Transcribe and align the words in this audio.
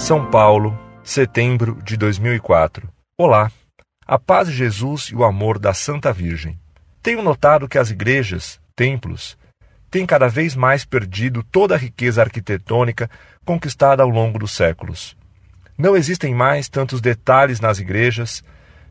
São 0.00 0.24
Paulo, 0.24 0.76
setembro 1.04 1.78
de 1.84 1.94
2004. 1.94 2.88
Olá, 3.18 3.52
a 4.06 4.18
paz 4.18 4.48
de 4.48 4.54
Jesus 4.54 5.10
e 5.12 5.14
o 5.14 5.22
amor 5.22 5.58
da 5.58 5.74
Santa 5.74 6.10
Virgem. 6.10 6.58
Tenho 7.02 7.22
notado 7.22 7.68
que 7.68 7.76
as 7.76 7.90
igrejas, 7.90 8.58
templos, 8.74 9.36
têm 9.90 10.06
cada 10.06 10.26
vez 10.26 10.56
mais 10.56 10.86
perdido 10.86 11.42
toda 11.42 11.74
a 11.74 11.78
riqueza 11.78 12.22
arquitetônica 12.22 13.10
conquistada 13.44 14.02
ao 14.02 14.08
longo 14.08 14.38
dos 14.38 14.52
séculos. 14.52 15.14
Não 15.76 15.94
existem 15.94 16.34
mais 16.34 16.66
tantos 16.66 17.02
detalhes 17.02 17.60
nas 17.60 17.78
igrejas, 17.78 18.42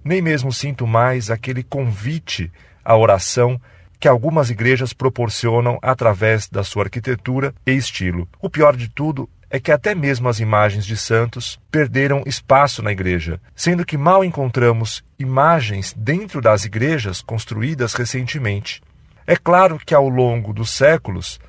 nem 0.04 0.22
mesmo 0.22 0.54
sinto 0.54 0.86
mais 0.86 1.32
aquele 1.32 1.64
convite 1.64 2.52
à 2.86 2.96
oração 2.96 3.60
que 4.00 4.08
algumas 4.08 4.52
igrejas 4.52 4.94
proporcionam 4.94 5.80
através 5.82 6.48
da 6.48 6.64
sua 6.64 6.84
arquitetura 6.84 7.54
e 7.66 7.72
estilo. 7.72 8.30
O 8.40 8.48
pior 8.50 8.78
de 8.78 8.88
tudo 8.88 9.28
é 9.50 9.60
que 9.60 9.72
até 9.72 9.96
mesmo 9.96 10.30
as 10.30 10.40
imagens 10.40 10.86
de 10.86 10.96
santos 10.96 11.60
perderam 11.72 12.24
espaço 12.26 12.84
na 12.84 12.92
igreja, 12.92 13.42
sendo 13.56 13.86
que 13.86 13.98
mal 13.98 14.24
encontramos 14.24 15.04
imagens 15.18 15.94
dentro 15.98 16.42
das 16.42 16.66
igrejas 16.66 17.22
construídas 17.22 17.94
recentemente. 17.94 18.82
É 19.26 19.36
claro 19.36 19.80
que 19.84 19.96
ao 19.96 20.08
longo 20.08 20.54
dos 20.54 20.72
séculos 20.72 21.40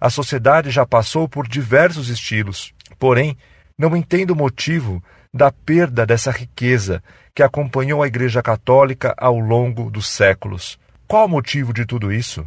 a 0.00 0.08
sociedade 0.08 0.70
já 0.70 0.86
passou 0.86 1.28
por 1.28 1.46
diversos 1.46 2.08
estilos, 2.08 2.72
porém 2.98 3.36
não 3.78 3.96
entendo 3.96 4.30
o 4.30 4.36
motivo 4.36 5.02
da 5.32 5.52
perda 5.52 6.04
dessa 6.04 6.30
riqueza 6.30 7.02
que 7.34 7.42
acompanhou 7.42 8.02
a 8.02 8.06
Igreja 8.06 8.42
Católica 8.42 9.14
ao 9.16 9.38
longo 9.38 9.90
dos 9.90 10.08
séculos. 10.08 10.78
Qual 11.06 11.26
o 11.26 11.28
motivo 11.28 11.72
de 11.72 11.84
tudo 11.86 12.12
isso? 12.12 12.46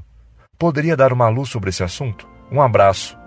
Poderia 0.58 0.96
dar 0.96 1.14
uma 1.14 1.30
luz 1.30 1.50
sobre 1.50 1.70
esse 1.70 1.84
assunto? 1.84 2.28
Um 2.52 2.62
abraço. 2.62 3.23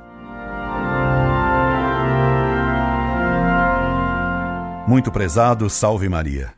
Muito 4.89 5.11
prezado, 5.11 5.69
salve 5.69 6.09
Maria. 6.09 6.55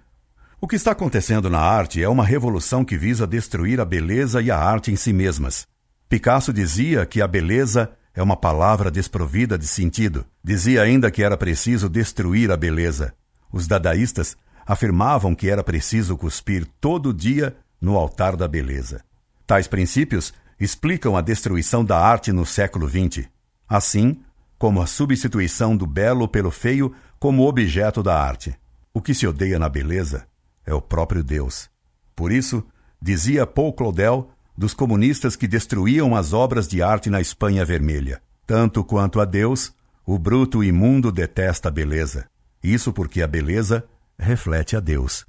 O 0.60 0.68
que 0.68 0.76
está 0.76 0.90
acontecendo 0.90 1.48
na 1.48 1.60
arte 1.60 2.02
é 2.02 2.08
uma 2.10 2.22
revolução 2.22 2.84
que 2.84 2.98
visa 2.98 3.26
destruir 3.26 3.80
a 3.80 3.86
beleza 3.86 4.42
e 4.42 4.50
a 4.50 4.58
arte 4.58 4.92
em 4.92 4.96
si 4.96 5.14
mesmas. 5.14 5.66
Picasso 6.10 6.52
dizia 6.52 7.06
que 7.06 7.22
a 7.22 7.26
beleza 7.26 7.90
é 8.14 8.22
uma 8.22 8.36
palavra 8.36 8.90
desprovida 8.90 9.56
de 9.56 9.66
sentido. 9.66 10.26
Dizia 10.44 10.82
ainda 10.82 11.10
que 11.10 11.22
era 11.22 11.38
preciso 11.38 11.88
destruir 11.88 12.50
a 12.50 12.56
beleza. 12.56 13.14
Os 13.50 13.66
dadaístas 13.66 14.36
afirmavam 14.66 15.34
que 15.34 15.48
era 15.48 15.64
preciso 15.64 16.14
cuspir 16.14 16.66
todo 16.78 17.14
dia 17.14 17.56
no 17.80 17.96
altar 17.96 18.36
da 18.36 18.46
beleza. 18.46 19.02
Tais 19.46 19.66
princípios 19.66 20.34
explicam 20.60 21.16
a 21.16 21.22
destruição 21.22 21.82
da 21.82 21.98
arte 21.98 22.30
no 22.30 22.44
século 22.44 22.90
XX, 22.90 23.26
assim 23.66 24.20
como 24.58 24.82
a 24.82 24.86
substituição 24.86 25.76
do 25.76 25.86
belo 25.86 26.26
pelo 26.28 26.50
feio 26.50 26.92
como 27.18 27.46
objeto 27.46 28.02
da 28.02 28.20
arte. 28.20 28.54
O 28.92 29.00
que 29.00 29.14
se 29.14 29.26
odeia 29.26 29.58
na 29.58 29.68
beleza 29.68 30.26
é 30.64 30.72
o 30.72 30.80
próprio 30.80 31.22
Deus. 31.22 31.68
Por 32.14 32.32
isso, 32.32 32.64
dizia 33.00 33.46
Paul 33.46 33.72
Claudel 33.72 34.30
dos 34.56 34.74
comunistas 34.74 35.36
que 35.36 35.46
destruíam 35.46 36.16
as 36.16 36.32
obras 36.32 36.66
de 36.66 36.82
arte 36.82 37.08
na 37.08 37.20
Espanha 37.20 37.64
Vermelha. 37.64 38.20
Tanto 38.46 38.82
quanto 38.82 39.20
a 39.20 39.24
Deus, 39.24 39.72
o 40.04 40.18
bruto 40.18 40.64
imundo 40.64 41.12
detesta 41.12 41.68
a 41.68 41.70
beleza. 41.70 42.26
Isso 42.62 42.92
porque 42.92 43.22
a 43.22 43.26
beleza 43.28 43.84
reflete 44.18 44.74
a 44.74 44.80
Deus, 44.80 45.24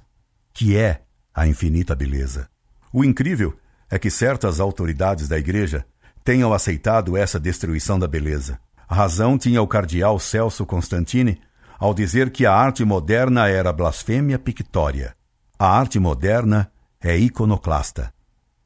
que 0.52 0.76
é 0.76 1.02
a 1.32 1.46
infinita 1.46 1.94
beleza. 1.94 2.48
O 2.92 3.04
incrível 3.04 3.56
é 3.88 3.98
que 3.98 4.10
certas 4.10 4.58
autoridades 4.58 5.28
da 5.28 5.38
Igreja 5.38 5.86
tenham 6.24 6.52
aceitado 6.52 7.16
essa 7.16 7.38
destruição 7.38 7.98
da 7.98 8.08
beleza. 8.08 8.58
A 8.88 8.94
razão 8.94 9.38
tinha 9.38 9.62
o 9.62 9.68
cardeal 9.68 10.18
Celso 10.18 10.66
Constantini 10.66 11.40
ao 11.80 11.94
dizer 11.94 12.30
que 12.30 12.44
a 12.44 12.52
arte 12.52 12.84
moderna 12.84 13.48
era 13.48 13.72
blasfêmia 13.72 14.38
pictória. 14.38 15.16
A 15.58 15.66
arte 15.66 15.98
moderna 15.98 16.70
é 17.00 17.16
iconoclasta 17.16 18.12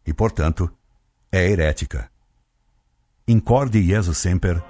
e, 0.05 0.13
portanto, 0.13 0.69
é 1.31 1.49
herética. 1.49 2.11
Incorde 3.27 3.81
Jesus 3.81 4.19
Semper, 4.19 4.61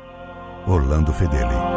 Orlando 0.67 1.13
Fedeli. 1.13 1.74